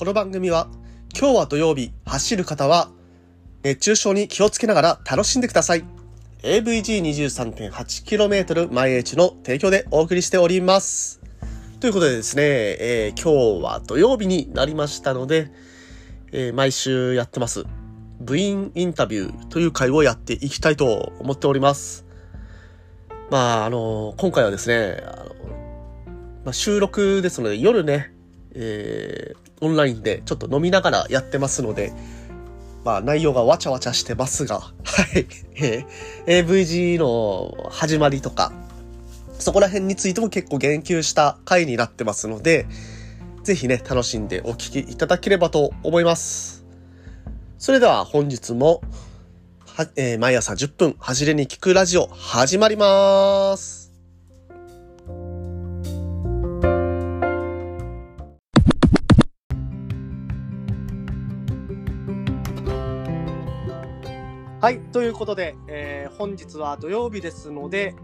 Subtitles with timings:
[0.00, 0.66] この番組は
[1.14, 2.90] 今日は土曜日走る方は
[3.62, 5.84] 熱中症に気をつけながら楽しんでください。
[6.42, 11.20] AVG23.8km 毎日の提供でお送りしております。
[11.80, 15.52] ということでですね、えー、今日は土曜日になりましたので、
[16.32, 17.66] えー、毎週やってます
[18.20, 22.06] 部員インタビューという会をやっていきたいと思っております。
[23.30, 25.34] まああの今回はですねあの、
[26.46, 28.14] まあ、収録ですので夜ね
[28.52, 31.92] えー、オンラインでちょっと飲みながらやってますので、
[32.84, 35.84] まあ内容がわちゃわちゃしてますが、 はい、え、
[36.26, 38.52] AVG の始まりとか、
[39.38, 42.66] そこら辺についても結構言及した回になってますので、
[43.42, 46.64] ぜひね、楽しんでお聞きいただければと思います。
[47.58, 48.82] それでは本日も、
[49.66, 53.79] はえー、毎朝10分走れに聞くラジオ始まります。
[64.60, 67.94] はい、ということで、えー、本日は土曜日ですので、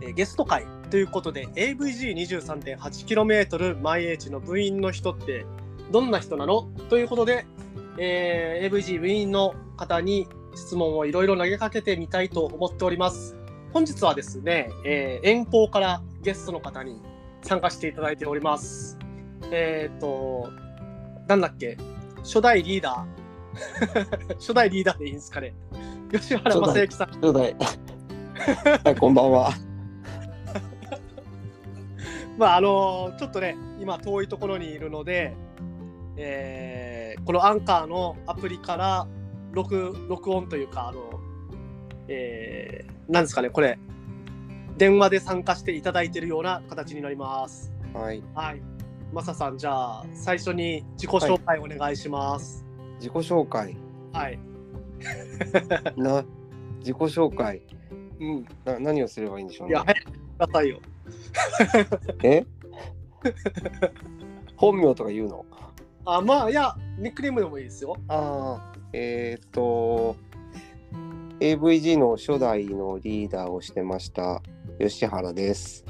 [0.00, 5.44] えー、ゲスト会ということで AVG23.8km 毎日の部員の人って
[5.90, 7.44] どんな人なのということで、
[7.98, 13.36] えー、AVG 部員の方に質問をいろいろ投げかけてみたいと思っております。
[13.74, 17.02] 本日はですね、えー、遠方からゲストの方に
[17.42, 18.98] 参加していただいております。
[19.52, 20.48] えっ、と、
[21.26, 21.76] なんだっけ、
[22.20, 23.08] 初代リーダー。
[24.40, 25.54] 初代リーダーでいいんですかね。
[26.10, 27.08] 吉原正幸さん。
[27.20, 27.54] 初代。
[28.84, 29.52] はい、こんばんは。
[32.38, 35.34] まああのちょっとね今遠いところにいるので、
[36.16, 39.06] えー、このアンカーのアプリから
[39.52, 41.20] 録録音というかあの、
[42.08, 43.78] えー、なんですかねこれ
[44.78, 47.72] 電話で参加していただいているような形になります。
[47.92, 48.22] はい。
[48.34, 48.62] はい。
[49.12, 52.64] マサさんじゃあ最初に自己紹介お願いします。
[52.78, 53.76] はい、自己紹介。
[54.12, 54.38] はい。
[55.96, 56.24] な
[56.80, 57.62] 自己紹介、
[58.20, 59.72] うん、な何をすればいいんでしょうね。
[59.72, 60.80] いや、早くくださいよ。
[62.22, 62.46] え？
[64.56, 65.46] 本名とか言うの？
[66.04, 67.96] あ、まあ、いや、ニックネームでもいいですよ。
[68.08, 70.16] ああ、えっ、と、
[71.40, 74.42] AVG の初代のリーダーをしてました
[74.80, 75.84] 吉原です。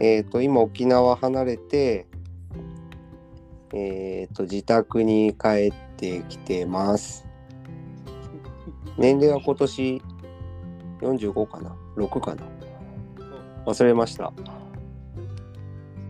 [0.00, 2.06] えっ、と、今沖縄離れて、
[3.74, 7.29] えっ、と、自宅に帰ってきてます。
[9.00, 10.02] 年齢は今年
[11.00, 12.42] 45かな ?6 かな？
[13.66, 14.32] 忘れました。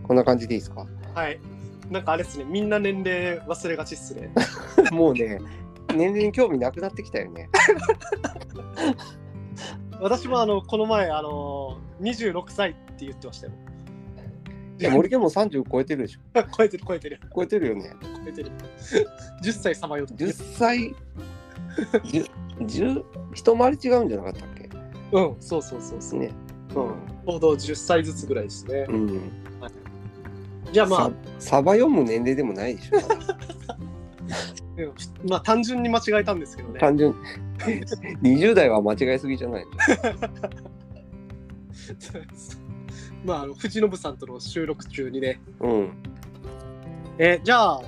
[0.03, 0.85] こんな感じでいいですか？
[1.15, 1.39] はい。
[1.89, 4.31] なんかあれっすね、みんな年齢忘れがちっすね。
[4.91, 5.39] もうね、
[5.95, 7.49] 年齢に興味なくなってきたよね。
[10.01, 13.53] 私もあのこの前あの26歳って言ってましたよ。
[14.79, 16.19] いや森家も30超えてるでしょ。
[16.57, 17.19] 超えてる超えてる。
[17.35, 17.93] 超えてるよね。
[18.01, 18.51] 超えてる。
[19.43, 20.13] 10歳さまよって。
[20.25, 20.95] 10歳
[22.03, 22.29] ？10
[23.33, 24.69] 一回り違うんじゃなかったっけ？
[25.13, 26.19] うんそうそうそうそう。
[26.19, 26.31] ね。
[26.69, 26.73] うん。
[26.73, 29.07] ちょうど10歳ずつぐらいですね、うん。
[29.59, 29.71] はい、
[30.71, 31.11] じゃあまあ。
[31.39, 32.97] サバ読む年齢でもないでしょ。
[35.29, 36.79] まあ単純に間違えたんですけどね。
[36.79, 37.13] 単純。
[38.23, 39.65] 20代は間違えすぎじゃない
[43.23, 45.39] まああの藤信さんとの収録中にね。
[45.59, 45.89] うん。
[47.19, 47.81] えじゃあ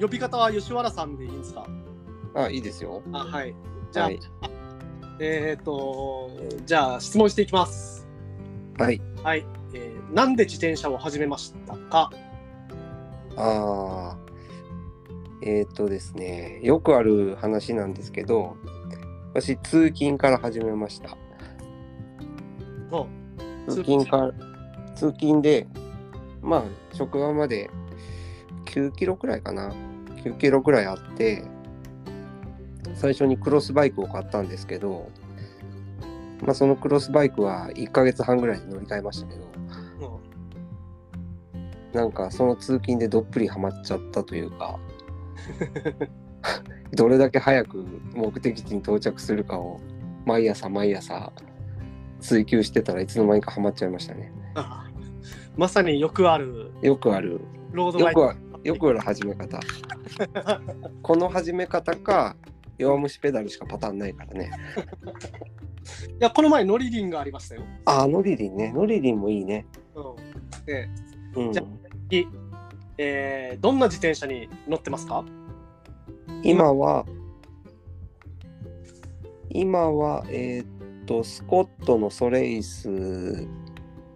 [0.00, 1.66] 呼び方は吉原さんでいいんですか？
[2.34, 3.02] あいいですよ。
[3.12, 3.54] あはい
[3.92, 4.20] じゃあ、はい、
[5.20, 6.30] えっ、ー、と、
[6.64, 8.06] じゃあ質問していきます。
[8.78, 9.00] はい。
[9.22, 9.46] はい。
[9.74, 12.10] えー、なんで自転車を始めましたか？
[13.36, 14.18] ああ、
[15.42, 18.56] えっ、ー、とですね、よくある話なんですけど、
[19.34, 21.16] 私、通勤から始めました。
[23.68, 24.32] 通勤から、
[24.94, 25.66] 通勤で、
[26.40, 26.62] まあ、
[26.94, 27.70] 職場まで
[28.64, 29.72] 9キロくらいかな。
[30.24, 31.44] 9キロくらいあって、
[32.98, 35.08] 最初にクロスバイクを買ったんですけど、
[36.42, 39.48] まあ、そのクロスバイクは1ヶ月半ぐらいで乗り換えましたけど、
[41.54, 44.80] うん、なんかその通勤でどっぷりハマっちゃったというか
[46.92, 47.84] どれだけ早く
[48.14, 49.80] 目的地に到着するかを
[50.26, 51.32] 毎朝毎朝
[52.20, 54.32] 追求してたらいつの間にかハマっちゃいましたね。
[55.56, 56.72] まさによくある。
[56.82, 57.40] よくある。
[57.72, 58.20] ロードバイク
[58.64, 59.60] よくある始め方。
[61.02, 62.36] この始め方か
[62.78, 64.50] 弱虫ペダルしかパターンないからね。
[66.20, 67.62] いや、この前、ノリリンがありましたよ。
[67.84, 68.72] あ、ノリリンね。
[68.72, 69.66] ノリリンもいいね。
[69.94, 70.04] うん。
[70.66, 70.88] え
[71.36, 71.66] え、うん、じゃあ、
[72.98, 75.24] えー、どんな自転車に乗ってますか？
[76.42, 77.04] 今は、
[79.50, 82.88] 今は、えー、っと、スコットのソレイス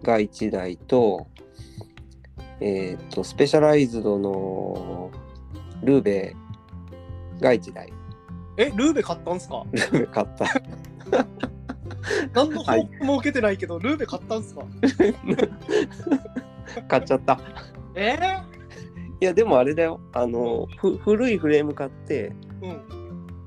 [0.02, 1.26] が1台と、
[2.60, 5.10] えー、っと、スペシャライズドの
[5.82, 6.36] ルーベ
[7.40, 7.92] が1台。
[8.56, 9.64] え、ルーベ買ったんすか？
[9.72, 10.46] ルーベ買った。
[12.34, 14.62] 何の報告も受けてないけど、ルーベ買ったんすか？
[16.88, 17.38] 買っちゃった。
[17.94, 18.16] え？
[19.20, 20.00] いや、でもあれだよ。
[20.12, 22.80] あの、ふ古いフレーム買って、ー、うん。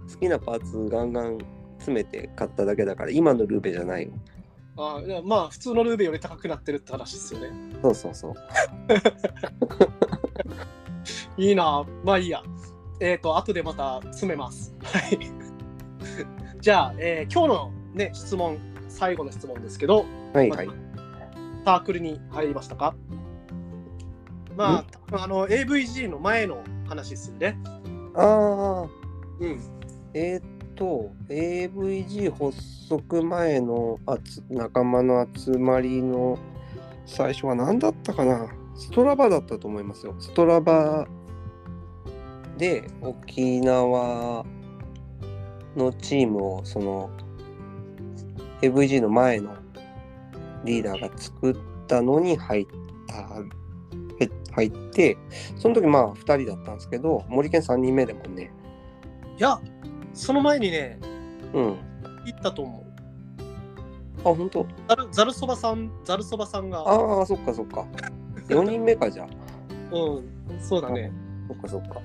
[0.09, 1.37] 好きなパーツガンガン
[1.79, 4.11] 詰めて買っただけだから、今のルーベじゃないよ。
[4.77, 7.49] あまあ、普通のルーベより高くなってるって話ですよね。
[7.81, 8.33] そうそうそう。
[11.41, 12.41] いいなまあいいや。
[12.99, 14.73] えっ、と、後でまた詰めます。
[14.83, 15.19] はい。
[16.61, 18.57] じゃあ、えー今日のね、質問、
[18.87, 20.69] 最後の質問ですけど、はいはい。
[21.65, 22.95] サークルに入りましたか？
[24.55, 27.57] まあ、あの、AVG の前の話ですよね。
[28.15, 28.89] ああ、
[29.39, 29.59] うん。
[30.13, 32.57] えーっと、AVG 発
[32.87, 36.37] 足前のあつ仲間の集まりの
[37.05, 38.47] 最初は何だったかな？
[38.75, 40.15] ストラバだったと思いますよ。
[40.19, 41.07] ストラバ
[42.57, 44.45] で沖縄
[45.75, 47.09] のチームをその
[48.61, 49.55] AVG の前の
[50.63, 51.55] リーダーが作っ
[51.87, 52.67] たのに入っ
[53.07, 55.17] たへ入って
[55.57, 58.51] その時まあ2人だったんですけど森健3人目でもんね。
[59.37, 59.59] いや、
[60.13, 60.97] その前にね、
[61.53, 61.63] うん。
[62.25, 62.83] 行ったと思う。
[64.21, 64.65] あ本当？
[64.87, 67.85] ザルザルそばさん、ザルそばさんが、ああそっかそっか。
[68.47, 69.27] 4人目かじゃあ。
[69.93, 71.11] うん、そうだね。
[71.49, 72.01] そっかそっか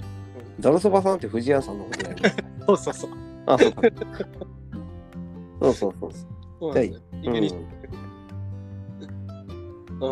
[0.61, 2.35] ざるそばさんって藤谷さんのことだよね。
[2.67, 3.11] そうそうそう。
[3.47, 3.83] あそっか。
[5.61, 6.11] そうそうそう。
[6.61, 7.61] そうなんですよそう、イギリスうん、
[10.03, 10.09] うん。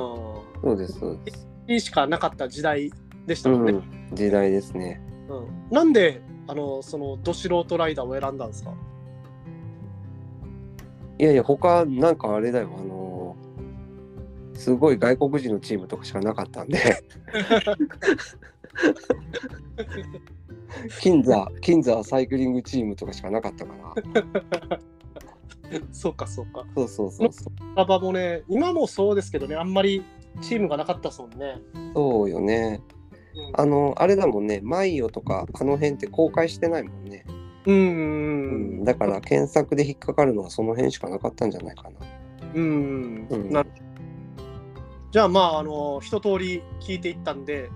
[0.62, 2.90] そうですそうです、にしかなかった時代
[3.26, 3.72] でしたもんね。
[3.72, 3.82] うん、
[4.14, 5.46] 時代ですねうん。
[5.70, 8.72] なんで、あの、その、ど素人ライダーを選んだんですか？
[11.18, 12.70] いやいや他なんかあれだよ。
[12.78, 13.48] あのー
[14.58, 16.78] すごい外国人のチームとかしかなかったんで
[21.00, 24.78] 金座金座サイクリングチームとかしかなかったから。
[25.92, 26.64] そうか、そうか。
[26.74, 27.76] そうそうそうそう。
[27.76, 30.02] ラバもね、今もそうですけどね、あんまり
[30.40, 31.60] チームがなかったですもんね。
[31.94, 32.80] そうよね。
[33.34, 33.60] うん。
[33.60, 37.24] あのあれだもんねマイオとかあの辺って公開してないもんね。
[37.66, 37.74] うん。
[37.74, 37.82] うう
[38.78, 41.90] んん、だから検索で引っかかるのはその辺しかなかったんじゃないかな。
[42.54, 43.50] うん、うん。
[43.50, 43.70] なる
[45.10, 47.70] じゃあまああの一通り聞いていったんで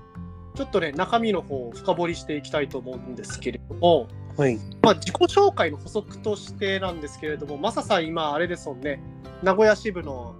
[0.54, 4.58] ちょっとね中身の方を深掘りしていきたいと思うんですけれども、はい。
[4.82, 9.02] まあ、自己紹介の補足としてなんですけれどもマサさん今あれですもんね
[9.42, 10.36] 名古屋支部の、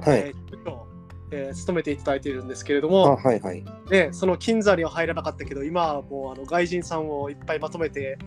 [0.00, 0.18] はい。
[0.18, 0.86] えー部長
[1.30, 3.64] えー務めていただいているんですけれどあ、も、はいはい。
[3.90, 8.18] ね、その金座には入らなかったけど今はもうあの外人さんをいっぱいまとめて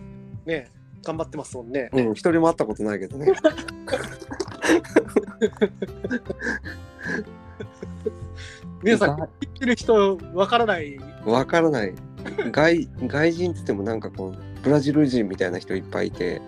[0.44, 0.70] ね
[1.02, 1.88] 頑張ってますもんね。
[1.92, 3.32] うん、一人も会ったことないけどね。
[8.82, 11.94] 皆さん聞いてる人わからないわからない。
[12.50, 16.40] 外外人っつってもなんかこうブラジル人みたいな人いっぱいいて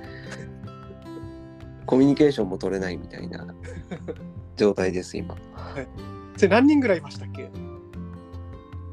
[1.87, 3.47] コミュニケーションも取れないみたいな
[4.57, 5.37] 状態です今。
[6.37, 7.49] それ何人ぐらいいましたっけ？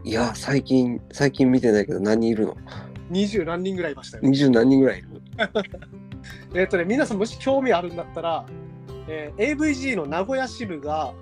[0.04, 2.58] いや最近最近見てないけど何人いるの？
[3.10, 4.24] 二十何人ぐらいいましたよ。
[4.26, 5.08] 二十何人ぐらいいる？
[6.60, 8.46] えっとね、皆さんもし興味あるんだったら、
[9.08, 11.14] えー AVG の名古屋支部が、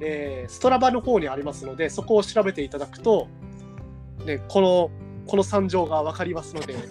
[0.00, 3.28] えーストラバの方にありますので、そこを調べていただくと、
[4.26, 4.90] ね、この、
[5.26, 6.74] この惨状がわかりますので、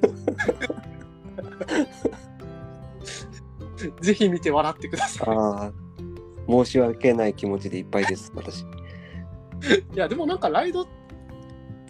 [4.02, 5.72] ぜひ見て笑ってくださああ
[6.48, 8.62] 申し訳ない気持ちでいっぱいです私。
[8.62, 8.66] い。
[9.94, 10.88] いや、でもなんかライド、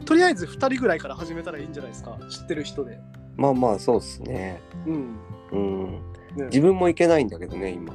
[0.05, 2.99] とりあえず2人ぐらいから始めたらいいんじゃないですか、知ってる人で。
[3.35, 4.61] まあまあそうっすね。
[4.87, 5.17] うん。
[5.51, 5.91] うん。
[6.35, 7.93] ね自分も行けないんだけどね今。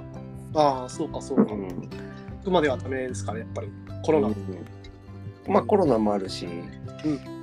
[0.54, 1.52] ああ、そうか、そうか。
[1.52, 1.68] うん。
[1.68, 3.68] 行くまではダメですかね、やっぱり。
[4.04, 4.28] コロナ。
[4.28, 4.36] うん
[5.48, 7.39] まあコロナもあるし、うん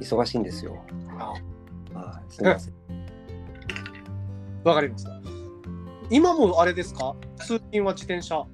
[0.00, 0.76] 忙しいんですよ。
[1.18, 1.34] あ
[1.98, 2.74] はい、すみません。
[4.64, 5.10] わかりました。
[6.10, 7.14] 今もあれですか？
[7.38, 8.44] 通勤は自転車。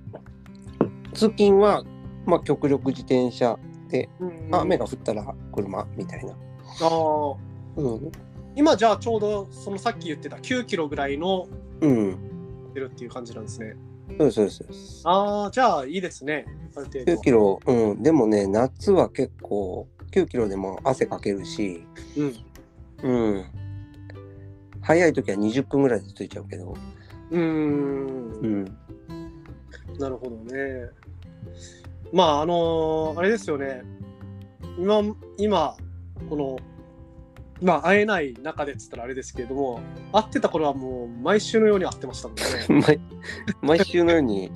[1.15, 1.83] 通勤は
[2.27, 6.33] まあ極力自転車で、うん雨が降ったら車みたいな。
[6.33, 6.35] あ
[6.83, 7.35] あ。
[7.77, 8.13] うん。
[8.55, 11.47] 今じゃあちょうどそのさっき言ってた9キロぐらいの
[11.81, 12.17] うん。
[12.75, 13.77] 出るっていう感じなんですね。
[14.09, 14.69] そうですそうそう。
[15.05, 16.45] ああ、じゃあいいですね。
[16.77, 18.03] ある程度9キロ、うん。
[18.03, 21.85] でもね、夏は結構、9キロでも汗かけるし、
[22.17, 22.35] うん。
[23.03, 23.45] うん。
[24.81, 26.77] 早い時は20分ぐらいで着いちゃうけど、
[27.31, 28.65] うーんうん。
[29.99, 30.91] なるほどね。
[32.13, 33.83] まああのーあれですよね。
[34.79, 35.03] 今
[35.39, 35.77] 今
[36.29, 36.57] この
[37.63, 39.81] まあ会えない中でっつったらあれですけれども
[40.13, 42.97] 会ってた頃はもう毎週のように会ってましたもんね。
[43.63, 44.51] 毎毎週のように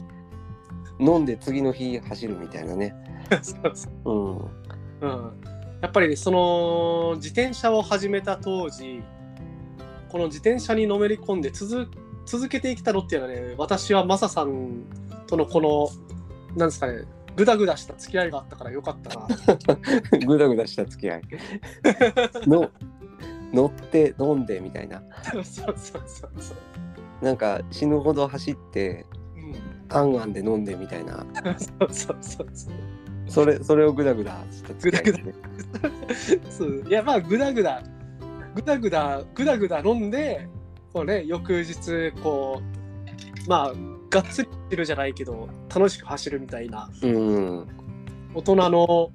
[1.00, 2.94] 飲んで次の日走るみたいなね。
[3.42, 4.48] そうそううん。
[5.00, 5.32] うん、
[5.80, 9.02] やっぱりねその自転車を始めた当時
[10.08, 11.88] この自転車にのめり込んで続
[12.26, 14.84] 続けてきたのっていうのはね私はマサさん
[15.26, 15.88] とのこの
[16.56, 17.04] なんですかね
[17.36, 19.26] グダグダした付き合いがあったからよかったな。
[20.26, 21.22] ぐだぐだした付き合い。
[22.46, 22.70] の
[23.52, 25.02] 乗って飲んでみたいな。
[25.32, 26.54] そうそうそうそうそ
[27.22, 31.24] う、なんか死ぬほど走ってうん、あんあんで飲んでみたいな。
[31.58, 32.74] そうそうそうそう
[33.30, 36.84] それそれをぐだぐだした付き合いですね そう。
[36.86, 37.82] いやまあグダグダ。
[38.54, 40.48] グダグダグダグダ飲んで
[40.92, 42.60] こうね翌日こ
[43.46, 43.72] うまあ
[44.10, 46.90] がっつり走るじゃないけど楽しく走るみたいな。
[47.02, 47.66] うん。
[48.34, 49.10] 大人の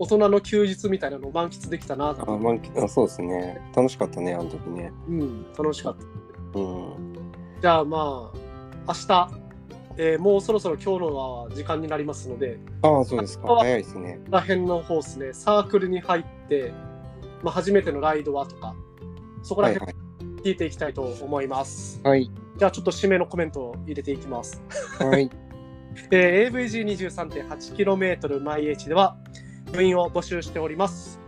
[0.00, 3.60] 大人の休日みたいなのを満喫できたなあ満喫あそうですね。
[3.76, 4.92] 楽しかったねあの時ね。
[5.08, 5.96] うん楽しかっ
[6.52, 6.58] た。
[6.58, 7.14] うん。
[7.60, 8.38] じゃあまあ
[8.88, 9.30] 明日、
[9.96, 13.52] えーもうそろそろ今日のは時間になりますのでああそうですか。
[13.52, 14.20] あ早いですね。
[14.30, 15.32] ら辺の方ですね。
[15.32, 16.72] サークルに入って、
[17.42, 18.74] まあ、初めてのライドはとか
[19.42, 20.42] そこら辺はいはい。
[20.42, 22.30] 聞いていきたいと思います、はい。
[22.56, 24.62] じゃあちょっと締めのコメントを入れていきます。
[24.98, 25.30] はい。
[26.12, 29.16] えー AVG23.8km 毎 H では
[29.72, 31.20] 部員を募集しております。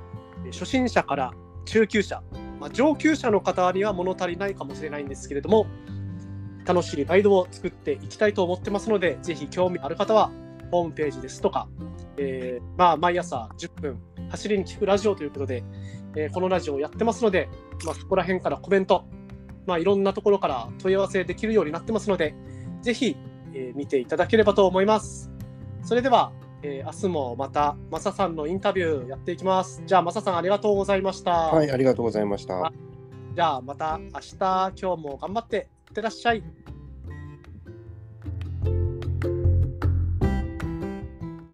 [0.47, 1.33] えー初心者から
[1.65, 2.23] 中級者、
[2.61, 5.67] まあ、上級者の方には物足りないかもしれないんですけれども、
[6.67, 10.31] 楽しいライドを作っていきたいと思ってますので、ぜひ興味ある方は
[10.71, 11.69] ホームページですとか、
[12.17, 14.01] えーまあ、毎朝10分
[14.31, 15.65] 走りに聞くラジオということで、
[16.17, 17.49] えーこのラジオをやってますので、
[17.85, 19.05] まあ、そこら辺からコメント、
[19.67, 22.35] まあ、いろんなところから問い合わせできるようになってますので、
[22.83, 23.17] ぜひ、
[23.55, 25.31] えー見ていただければと思います。
[25.83, 29.83] それでは、えー明日もまたマサさんのインタビューやっていきます。
[29.85, 31.33] じゃあマサさんありがとうございました。
[31.33, 32.73] はいありがとうございました
[33.35, 36.43] じゃあまた明日今日も頑張っていってらっしゃい。